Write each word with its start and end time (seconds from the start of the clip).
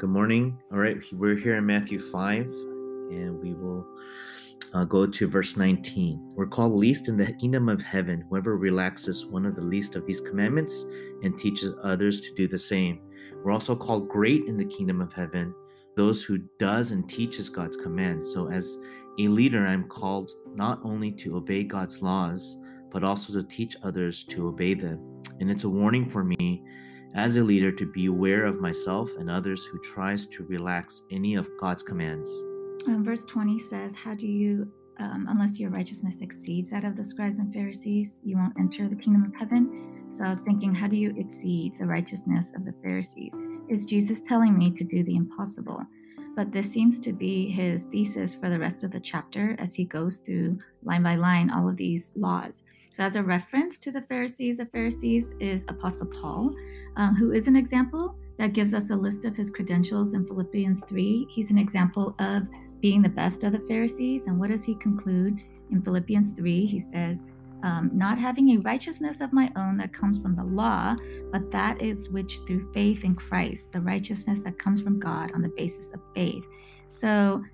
Good 0.00 0.08
morning. 0.08 0.58
All 0.72 0.78
right, 0.78 0.96
we're 1.12 1.36
here 1.36 1.56
in 1.56 1.66
Matthew 1.66 2.00
5, 2.00 2.46
and 2.46 3.38
we 3.38 3.52
will 3.52 3.86
uh, 4.72 4.84
go 4.84 5.04
to 5.04 5.28
verse 5.28 5.58
19. 5.58 6.32
We're 6.34 6.46
called 6.46 6.72
least 6.72 7.08
in 7.08 7.18
the 7.18 7.34
kingdom 7.34 7.68
of 7.68 7.82
heaven, 7.82 8.24
whoever 8.30 8.56
relaxes 8.56 9.26
one 9.26 9.44
of 9.44 9.54
the 9.54 9.60
least 9.60 9.96
of 9.96 10.06
these 10.06 10.22
commandments 10.22 10.86
and 11.22 11.36
teaches 11.36 11.74
others 11.82 12.22
to 12.22 12.34
do 12.34 12.48
the 12.48 12.56
same. 12.56 13.02
We're 13.44 13.52
also 13.52 13.76
called 13.76 14.08
great 14.08 14.46
in 14.46 14.56
the 14.56 14.64
kingdom 14.64 15.02
of 15.02 15.12
heaven, 15.12 15.54
those 15.96 16.24
who 16.24 16.38
does 16.58 16.92
and 16.92 17.06
teaches 17.06 17.50
God's 17.50 17.76
commands. 17.76 18.32
So 18.32 18.50
as 18.50 18.78
a 19.18 19.28
leader, 19.28 19.66
I'm 19.66 19.84
called 19.86 20.30
not 20.54 20.80
only 20.82 21.12
to 21.12 21.36
obey 21.36 21.62
God's 21.62 22.00
laws, 22.00 22.56
but 22.90 23.04
also 23.04 23.34
to 23.34 23.42
teach 23.42 23.76
others 23.82 24.24
to 24.30 24.48
obey 24.48 24.72
them. 24.72 25.20
And 25.40 25.50
it's 25.50 25.64
a 25.64 25.68
warning 25.68 26.08
for 26.08 26.24
me 26.24 26.64
as 27.14 27.36
a 27.36 27.44
leader 27.44 27.72
to 27.72 27.86
be 27.86 28.06
aware 28.06 28.44
of 28.44 28.60
myself 28.60 29.10
and 29.18 29.30
others 29.30 29.64
who 29.66 29.78
tries 29.80 30.26
to 30.26 30.44
relax 30.44 31.02
any 31.10 31.34
of 31.34 31.50
God's 31.58 31.82
commands. 31.82 32.30
Um, 32.86 33.04
verse 33.04 33.24
20 33.24 33.58
says, 33.58 33.94
How 33.94 34.14
do 34.14 34.26
you, 34.26 34.70
um, 34.98 35.26
unless 35.28 35.58
your 35.58 35.70
righteousness 35.70 36.16
exceeds 36.20 36.70
that 36.70 36.84
of 36.84 36.96
the 36.96 37.04
scribes 37.04 37.38
and 37.38 37.52
Pharisees, 37.52 38.20
you 38.24 38.36
won't 38.36 38.58
enter 38.58 38.88
the 38.88 38.96
kingdom 38.96 39.24
of 39.24 39.34
heaven? 39.34 40.06
So 40.10 40.24
I 40.24 40.30
was 40.30 40.40
thinking, 40.40 40.74
how 40.74 40.88
do 40.88 40.96
you 40.96 41.14
exceed 41.16 41.74
the 41.78 41.86
righteousness 41.86 42.52
of 42.56 42.64
the 42.64 42.72
Pharisees? 42.82 43.32
Is 43.68 43.86
Jesus 43.86 44.20
telling 44.20 44.58
me 44.58 44.72
to 44.72 44.82
do 44.82 45.04
the 45.04 45.14
impossible? 45.14 45.80
But 46.34 46.52
this 46.52 46.70
seems 46.70 46.98
to 47.00 47.12
be 47.12 47.48
his 47.48 47.84
thesis 47.84 48.34
for 48.34 48.48
the 48.48 48.58
rest 48.58 48.82
of 48.82 48.90
the 48.90 49.00
chapter 49.00 49.54
as 49.58 49.74
he 49.74 49.84
goes 49.84 50.16
through 50.18 50.58
line 50.82 51.02
by 51.02 51.14
line 51.14 51.50
all 51.50 51.68
of 51.68 51.76
these 51.76 52.10
laws. 52.16 52.62
So, 52.92 53.04
as 53.04 53.14
a 53.14 53.22
reference 53.22 53.78
to 53.78 53.92
the 53.92 54.02
Pharisees, 54.02 54.56
the 54.56 54.66
Pharisees 54.66 55.30
is 55.38 55.64
Apostle 55.68 56.06
Paul, 56.06 56.54
um, 56.96 57.14
who 57.14 57.32
is 57.32 57.48
an 57.48 57.56
example 57.56 58.16
that 58.38 58.52
gives 58.52 58.72
us 58.74 58.90
a 58.90 58.96
list 58.96 59.24
of 59.24 59.36
his 59.36 59.50
credentials 59.50 60.14
in 60.14 60.24
Philippians 60.26 60.82
3. 60.88 61.26
He's 61.30 61.50
an 61.50 61.58
example 61.58 62.14
of 62.18 62.44
being 62.80 63.02
the 63.02 63.08
best 63.08 63.44
of 63.44 63.52
the 63.52 63.60
Pharisees. 63.60 64.26
And 64.26 64.38
what 64.40 64.50
does 64.50 64.64
he 64.64 64.74
conclude 64.76 65.40
in 65.70 65.82
Philippians 65.82 66.36
3? 66.36 66.66
He 66.66 66.80
says, 66.80 67.18
um, 67.62 67.90
not 67.92 68.18
having 68.18 68.50
a 68.50 68.60
righteousness 68.60 69.20
of 69.20 69.32
my 69.32 69.50
own 69.56 69.76
that 69.78 69.92
comes 69.92 70.18
from 70.18 70.34
the 70.34 70.44
law, 70.44 70.96
but 71.30 71.50
that 71.50 71.82
is 71.82 72.08
which 72.08 72.38
through 72.46 72.72
faith 72.72 73.04
in 73.04 73.14
Christ, 73.14 73.72
the 73.72 73.80
righteousness 73.80 74.42
that 74.44 74.58
comes 74.58 74.80
from 74.80 74.98
God 74.98 75.32
on 75.34 75.42
the 75.42 75.50
basis 75.50 75.92
of 75.92 76.00
faith. 76.14 76.44
So, 76.86 77.44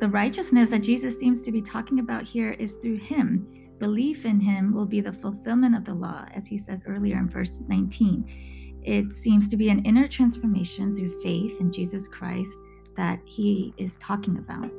the 0.00 0.08
righteousness 0.08 0.70
that 0.70 0.82
Jesus 0.82 1.18
seems 1.18 1.40
to 1.42 1.52
be 1.52 1.62
talking 1.62 2.00
about 2.00 2.22
here 2.24 2.52
is 2.52 2.74
through 2.74 2.98
Him. 2.98 3.46
Belief 3.78 4.24
in 4.24 4.40
Him 4.40 4.74
will 4.74 4.86
be 4.86 5.00
the 5.00 5.12
fulfillment 5.12 5.74
of 5.74 5.84
the 5.84 5.94
law, 5.94 6.26
as 6.34 6.46
He 6.46 6.58
says 6.58 6.82
earlier 6.86 7.18
in 7.18 7.28
verse 7.28 7.52
19. 7.68 8.55
It 8.86 9.16
seems 9.16 9.48
to 9.48 9.56
be 9.56 9.68
an 9.68 9.84
inner 9.84 10.06
transformation 10.06 10.94
through 10.94 11.20
faith 11.20 11.60
in 11.60 11.72
Jesus 11.72 12.06
Christ 12.06 12.56
that 12.96 13.18
He 13.24 13.74
is 13.76 13.96
talking 13.98 14.38
about. 14.38 14.70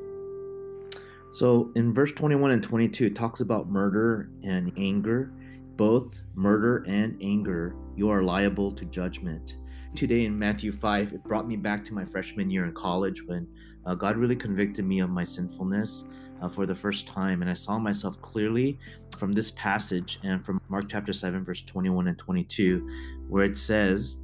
So 1.32 1.72
in 1.76 1.94
verse 1.94 2.14
21 2.14 2.52
and 2.52 2.64
22, 2.64 3.08
it 3.08 3.16
talks 3.18 3.42
about 3.42 3.70
murder 3.70 4.30
and 4.44 4.72
anger. 4.78 5.34
Both 5.76 6.24
murder 6.36 6.86
and 6.88 7.18
anger, 7.22 7.76
you 7.98 8.10
are 8.10 8.24
liable 8.24 8.72
to 8.72 8.86
judgment. 8.86 9.58
Today 9.94 10.24
in 10.24 10.40
Matthew 10.40 10.72
5, 10.72 11.14
it 11.14 11.24
brought 11.26 11.46
me 11.46 11.58
back 11.58 11.84
to 11.86 11.94
my 11.94 12.06
freshman 12.06 12.50
year 12.50 12.64
in 12.64 12.74
college 12.74 13.24
when 13.24 13.46
uh, 13.86 13.94
God 13.94 14.16
really 14.16 14.38
convicted 14.38 14.86
me 14.86 15.02
of 15.02 15.10
my 15.10 15.26
sinfulness 15.26 16.06
uh, 16.42 16.48
for 16.48 16.66
the 16.66 16.76
first 16.76 17.08
time. 17.08 17.42
And 17.42 17.50
I 17.50 17.54
saw 17.54 17.78
myself 17.78 18.22
clearly 18.22 18.80
from 19.18 19.32
this 19.34 19.52
passage 19.52 20.20
and 20.24 20.46
from 20.46 20.62
Mark 20.70 20.86
chapter 20.90 21.14
7, 21.14 21.44
verse 21.44 21.62
21 21.62 22.08
and 22.08 22.18
22, 22.18 23.17
where 23.28 23.44
it 23.44 23.58
says, 23.58 24.20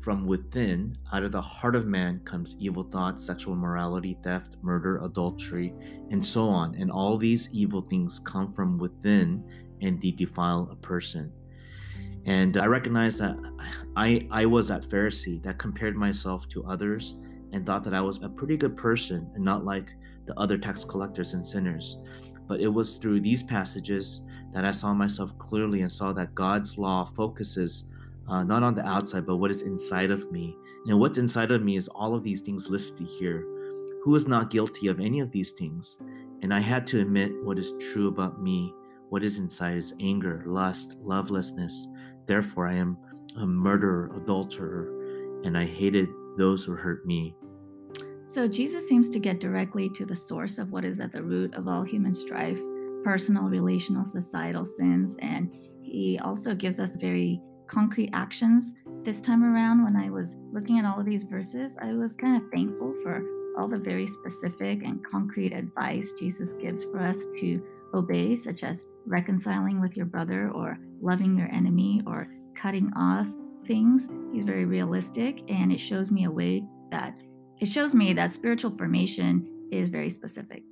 from 0.00 0.26
within, 0.26 0.96
out 1.12 1.24
of 1.24 1.32
the 1.32 1.42
heart 1.42 1.76
of 1.76 1.86
man, 1.86 2.20
comes 2.24 2.56
evil 2.58 2.84
thoughts, 2.84 3.24
sexual 3.24 3.52
immorality, 3.52 4.16
theft, 4.24 4.56
murder, 4.62 4.98
adultery, 5.04 5.74
and 6.10 6.24
so 6.24 6.48
on. 6.48 6.74
And 6.76 6.90
all 6.90 7.18
these 7.18 7.50
evil 7.52 7.82
things 7.82 8.18
come 8.18 8.50
from 8.50 8.78
within 8.78 9.44
and 9.82 10.00
they 10.00 10.10
defile 10.10 10.68
a 10.72 10.76
person. 10.76 11.30
And 12.24 12.56
I 12.56 12.66
recognize 12.66 13.18
that 13.18 13.36
I, 13.96 14.26
I 14.30 14.46
was 14.46 14.68
that 14.68 14.84
Pharisee 14.84 15.42
that 15.42 15.58
compared 15.58 15.96
myself 15.96 16.48
to 16.48 16.64
others 16.64 17.16
and 17.52 17.66
thought 17.66 17.84
that 17.84 17.94
I 17.94 18.00
was 18.00 18.22
a 18.22 18.28
pretty 18.28 18.56
good 18.56 18.76
person 18.76 19.30
and 19.34 19.44
not 19.44 19.64
like 19.64 19.90
the 20.26 20.38
other 20.38 20.56
tax 20.56 20.84
collectors 20.84 21.34
and 21.34 21.44
sinners. 21.44 21.96
But 22.46 22.60
it 22.60 22.68
was 22.68 22.94
through 22.94 23.20
these 23.20 23.42
passages 23.42 24.22
that 24.52 24.64
I 24.64 24.72
saw 24.72 24.94
myself 24.94 25.36
clearly 25.38 25.82
and 25.82 25.92
saw 25.92 26.12
that 26.14 26.34
God's 26.34 26.78
law 26.78 27.04
focuses 27.04 27.89
uh, 28.30 28.44
not 28.44 28.62
on 28.62 28.74
the 28.74 28.86
outside, 28.86 29.26
but 29.26 29.36
what 29.36 29.50
is 29.50 29.62
inside 29.62 30.10
of 30.10 30.30
me. 30.30 30.56
And 30.86 30.98
what's 30.98 31.18
inside 31.18 31.50
of 31.50 31.62
me 31.62 31.76
is 31.76 31.88
all 31.88 32.14
of 32.14 32.22
these 32.22 32.40
things 32.40 32.70
listed 32.70 33.06
here. 33.06 33.44
Who 34.04 34.14
is 34.14 34.28
not 34.28 34.50
guilty 34.50 34.86
of 34.86 35.00
any 35.00 35.20
of 35.20 35.32
these 35.32 35.50
things? 35.50 35.98
And 36.42 36.54
I 36.54 36.60
had 36.60 36.86
to 36.88 37.00
admit 37.00 37.32
what 37.42 37.58
is 37.58 37.72
true 37.92 38.08
about 38.08 38.40
me. 38.40 38.72
What 39.08 39.24
is 39.24 39.38
inside 39.38 39.76
is 39.76 39.94
anger, 40.00 40.44
lust, 40.46 40.96
lovelessness. 41.00 41.88
Therefore, 42.26 42.68
I 42.68 42.74
am 42.74 42.96
a 43.36 43.46
murderer, 43.46 44.10
adulterer, 44.14 45.42
and 45.44 45.58
I 45.58 45.66
hated 45.66 46.08
those 46.38 46.64
who 46.64 46.72
hurt 46.72 47.04
me. 47.04 47.34
So, 48.26 48.46
Jesus 48.46 48.88
seems 48.88 49.10
to 49.10 49.18
get 49.18 49.40
directly 49.40 49.90
to 49.90 50.06
the 50.06 50.14
source 50.14 50.58
of 50.58 50.70
what 50.70 50.84
is 50.84 51.00
at 51.00 51.10
the 51.12 51.22
root 51.22 51.56
of 51.56 51.66
all 51.66 51.82
human 51.82 52.14
strife 52.14 52.60
personal, 53.02 53.44
relational, 53.44 54.04
societal 54.04 54.64
sins. 54.64 55.16
And 55.20 55.50
he 55.82 56.18
also 56.22 56.54
gives 56.54 56.78
us 56.78 56.96
very 56.96 57.40
concrete 57.70 58.10
actions 58.12 58.74
this 59.04 59.20
time 59.20 59.44
around 59.44 59.84
when 59.84 59.96
I 59.96 60.10
was 60.10 60.36
looking 60.52 60.78
at 60.78 60.84
all 60.84 60.98
of 60.98 61.06
these 61.06 61.22
verses, 61.22 61.72
I 61.80 61.94
was 61.94 62.16
kind 62.16 62.36
of 62.36 62.50
thankful 62.50 62.94
for 63.02 63.24
all 63.56 63.68
the 63.68 63.78
very 63.78 64.06
specific 64.06 64.84
and 64.84 65.04
concrete 65.04 65.52
advice 65.52 66.12
Jesus 66.18 66.52
gives 66.54 66.84
for 66.84 66.98
us 66.98 67.16
to 67.40 67.62
obey, 67.94 68.36
such 68.36 68.62
as 68.62 68.86
reconciling 69.06 69.80
with 69.80 69.96
your 69.96 70.06
brother 70.06 70.50
or 70.50 70.78
loving 71.00 71.36
your 71.36 71.48
enemy 71.52 72.02
or 72.06 72.28
cutting 72.54 72.92
off 72.94 73.26
things. 73.66 74.08
He's 74.32 74.44
very 74.44 74.64
realistic 74.64 75.50
and 75.50 75.72
it 75.72 75.80
shows 75.80 76.10
me 76.10 76.24
a 76.24 76.30
way 76.30 76.64
that 76.90 77.14
it 77.58 77.66
shows 77.66 77.94
me 77.94 78.12
that 78.14 78.32
spiritual 78.32 78.70
formation 78.70 79.68
is 79.70 79.88
very 79.88 80.10
specific. 80.10 80.62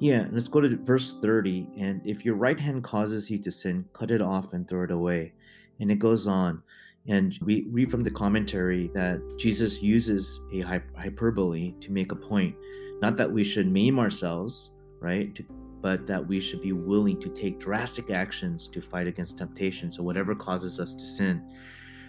Yeah, 0.00 0.26
let's 0.32 0.48
go 0.48 0.60
to 0.60 0.76
verse 0.76 1.16
30. 1.22 1.68
And 1.78 2.00
if 2.04 2.24
your 2.24 2.34
right 2.34 2.58
hand 2.58 2.82
causes 2.82 3.30
you 3.30 3.38
to 3.38 3.52
sin, 3.52 3.84
cut 3.92 4.10
it 4.10 4.20
off 4.20 4.52
and 4.52 4.68
throw 4.68 4.84
it 4.84 4.90
away. 4.90 5.34
And 5.80 5.90
it 5.90 5.98
goes 5.98 6.26
on. 6.26 6.62
And 7.06 7.38
we 7.42 7.66
read 7.70 7.90
from 7.90 8.02
the 8.02 8.10
commentary 8.10 8.88
that 8.94 9.20
Jesus 9.38 9.82
uses 9.82 10.40
a 10.52 10.60
hyperbole 10.60 11.74
to 11.80 11.92
make 11.92 12.12
a 12.12 12.16
point. 12.16 12.56
Not 13.02 13.16
that 13.18 13.30
we 13.30 13.44
should 13.44 13.70
maim 13.70 13.98
ourselves, 13.98 14.72
right? 15.00 15.38
But 15.82 16.06
that 16.06 16.26
we 16.26 16.40
should 16.40 16.62
be 16.62 16.72
willing 16.72 17.20
to 17.20 17.28
take 17.28 17.60
drastic 17.60 18.10
actions 18.10 18.68
to 18.68 18.80
fight 18.80 19.06
against 19.06 19.36
temptation. 19.36 19.92
So, 19.92 20.02
whatever 20.02 20.34
causes 20.34 20.80
us 20.80 20.94
to 20.94 21.04
sin. 21.04 21.42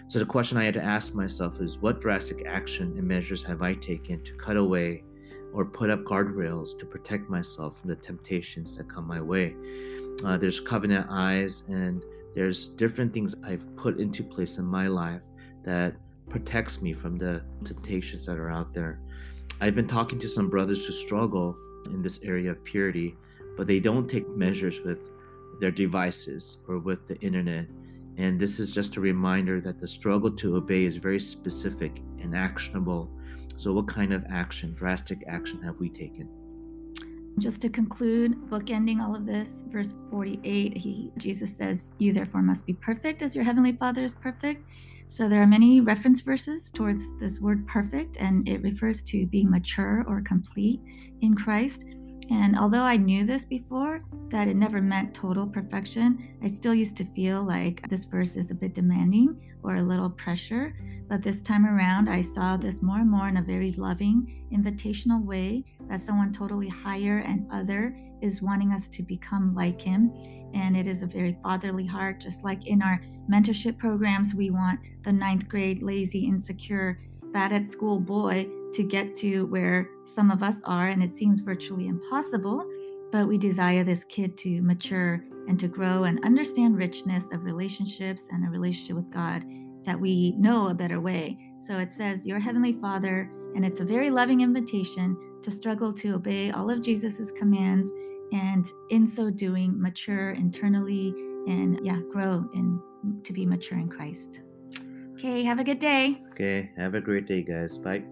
So, 0.08 0.18
the 0.18 0.24
question 0.24 0.56
I 0.56 0.64
had 0.64 0.74
to 0.74 0.82
ask 0.82 1.14
myself 1.14 1.60
is 1.60 1.76
what 1.76 2.00
drastic 2.00 2.46
action 2.46 2.94
and 2.96 3.06
measures 3.06 3.42
have 3.42 3.60
I 3.60 3.74
taken 3.74 4.24
to 4.24 4.32
cut 4.36 4.56
away 4.56 5.04
or 5.52 5.66
put 5.66 5.90
up 5.90 6.04
guardrails 6.04 6.78
to 6.78 6.86
protect 6.86 7.28
myself 7.28 7.78
from 7.78 7.90
the 7.90 7.96
temptations 7.96 8.74
that 8.78 8.88
come 8.88 9.06
my 9.06 9.20
way? 9.20 9.54
Uh, 10.24 10.38
there's 10.38 10.60
covenant 10.60 11.06
eyes 11.10 11.64
and 11.68 12.02
there's 12.36 12.66
different 12.66 13.14
things 13.14 13.34
I've 13.42 13.64
put 13.76 13.98
into 13.98 14.22
place 14.22 14.58
in 14.58 14.64
my 14.66 14.88
life 14.88 15.22
that 15.64 15.96
protects 16.28 16.82
me 16.82 16.92
from 16.92 17.16
the 17.16 17.42
temptations 17.64 18.26
that 18.26 18.36
are 18.36 18.50
out 18.50 18.72
there. 18.72 19.00
I've 19.62 19.74
been 19.74 19.88
talking 19.88 20.20
to 20.20 20.28
some 20.28 20.50
brothers 20.50 20.84
who 20.84 20.92
struggle 20.92 21.56
in 21.86 22.02
this 22.02 22.20
area 22.22 22.50
of 22.50 22.62
purity, 22.62 23.16
but 23.56 23.66
they 23.66 23.80
don't 23.80 24.06
take 24.06 24.28
measures 24.28 24.82
with 24.82 24.98
their 25.60 25.70
devices 25.70 26.58
or 26.68 26.78
with 26.78 27.06
the 27.06 27.18
internet. 27.20 27.68
And 28.18 28.38
this 28.38 28.60
is 28.60 28.70
just 28.70 28.96
a 28.96 29.00
reminder 29.00 29.58
that 29.62 29.78
the 29.78 29.88
struggle 29.88 30.30
to 30.32 30.56
obey 30.56 30.84
is 30.84 30.98
very 30.98 31.20
specific 31.20 32.02
and 32.20 32.36
actionable. 32.36 33.10
So, 33.56 33.72
what 33.72 33.88
kind 33.88 34.12
of 34.12 34.26
action, 34.28 34.74
drastic 34.74 35.24
action, 35.26 35.62
have 35.62 35.80
we 35.80 35.88
taken? 35.88 36.28
Just 37.38 37.60
to 37.60 37.68
conclude, 37.68 38.32
bookending 38.48 39.00
all 39.00 39.14
of 39.14 39.26
this, 39.26 39.50
verse 39.68 39.94
48, 40.10 40.76
he 40.76 41.12
Jesus 41.18 41.54
says, 41.54 41.90
"You 41.98 42.12
therefore 42.12 42.42
must 42.42 42.64
be 42.64 42.72
perfect 42.72 43.20
as 43.22 43.34
your 43.34 43.44
heavenly 43.44 43.72
Father 43.72 44.04
is 44.04 44.14
perfect." 44.14 44.64
So 45.08 45.28
there 45.28 45.42
are 45.42 45.46
many 45.46 45.80
reference 45.80 46.22
verses 46.22 46.70
towards 46.70 47.04
this 47.20 47.40
word 47.40 47.66
perfect 47.66 48.16
and 48.16 48.48
it 48.48 48.62
refers 48.62 49.02
to 49.02 49.26
being 49.26 49.50
mature 49.50 50.04
or 50.08 50.20
complete 50.22 50.80
in 51.20 51.34
Christ. 51.34 51.84
And 52.28 52.56
although 52.56 52.82
I 52.82 52.96
knew 52.96 53.24
this 53.24 53.44
before, 53.44 54.02
that 54.30 54.48
it 54.48 54.56
never 54.56 54.82
meant 54.82 55.14
total 55.14 55.46
perfection, 55.46 56.18
I 56.42 56.48
still 56.48 56.74
used 56.74 56.96
to 56.96 57.04
feel 57.04 57.44
like 57.44 57.88
this 57.88 58.04
verse 58.04 58.34
is 58.34 58.50
a 58.50 58.54
bit 58.54 58.74
demanding 58.74 59.36
or 59.62 59.76
a 59.76 59.82
little 59.82 60.10
pressure. 60.10 60.74
But 61.08 61.22
this 61.22 61.40
time 61.40 61.66
around, 61.66 62.08
I 62.08 62.22
saw 62.22 62.56
this 62.56 62.82
more 62.82 62.98
and 62.98 63.10
more 63.10 63.28
in 63.28 63.36
a 63.36 63.42
very 63.42 63.72
loving, 63.72 64.44
invitational 64.52 65.24
way 65.24 65.64
that 65.88 66.00
someone 66.00 66.32
totally 66.32 66.68
higher 66.68 67.18
and 67.18 67.46
other 67.52 67.96
is 68.20 68.42
wanting 68.42 68.72
us 68.72 68.88
to 68.88 69.02
become 69.02 69.54
like 69.54 69.80
him. 69.80 70.12
And 70.54 70.76
it 70.76 70.86
is 70.86 71.02
a 71.02 71.06
very 71.06 71.36
fatherly 71.42 71.86
heart, 71.86 72.20
just 72.20 72.44
like 72.44 72.66
in 72.66 72.82
our 72.82 73.00
mentorship 73.30 73.78
programs, 73.78 74.34
we 74.34 74.50
want 74.50 74.80
the 75.04 75.12
ninth 75.12 75.48
grade, 75.48 75.82
lazy, 75.82 76.26
insecure 76.26 77.00
bad 77.32 77.52
at 77.52 77.68
school 77.68 78.00
boy 78.00 78.48
to 78.72 78.82
get 78.82 79.14
to 79.16 79.44
where 79.46 79.90
some 80.04 80.30
of 80.30 80.42
us 80.42 80.56
are, 80.64 80.88
and 80.88 81.02
it 81.02 81.14
seems 81.14 81.40
virtually 81.40 81.88
impossible. 81.88 82.64
But 83.12 83.28
we 83.28 83.38
desire 83.38 83.84
this 83.84 84.04
kid 84.04 84.38
to 84.38 84.62
mature 84.62 85.24
and 85.48 85.58
to 85.60 85.68
grow 85.68 86.04
and 86.04 86.24
understand 86.24 86.76
richness 86.76 87.24
of 87.32 87.44
relationships 87.44 88.24
and 88.30 88.46
a 88.46 88.50
relationship 88.50 88.96
with 88.96 89.10
God 89.10 89.44
that 89.84 89.98
we 89.98 90.34
know 90.38 90.68
a 90.68 90.74
better 90.74 91.00
way. 91.00 91.38
So 91.60 91.78
it 91.78 91.92
says, 91.92 92.26
Your 92.26 92.40
Heavenly 92.40 92.72
Father, 92.72 93.30
and 93.54 93.64
it's 93.64 93.80
a 93.80 93.84
very 93.84 94.10
loving 94.10 94.40
invitation 94.40 95.16
to 95.42 95.50
struggle 95.50 95.92
to 95.92 96.14
obey 96.14 96.50
all 96.50 96.70
of 96.70 96.82
Jesus's 96.82 97.32
commands 97.32 97.88
and 98.32 98.66
in 98.90 99.06
so 99.06 99.30
doing 99.30 99.80
mature 99.80 100.30
internally 100.30 101.14
and 101.46 101.80
yeah, 101.84 102.00
grow 102.12 102.48
and 102.54 102.80
to 103.24 103.32
be 103.32 103.46
mature 103.46 103.78
in 103.78 103.88
Christ. 103.88 104.40
Okay, 105.14 105.42
have 105.44 105.58
a 105.58 105.64
good 105.64 105.78
day. 105.78 106.22
Okay, 106.32 106.70
have 106.76 106.94
a 106.94 107.00
great 107.00 107.26
day, 107.26 107.42
guys. 107.42 107.78
Bye. 107.78 108.02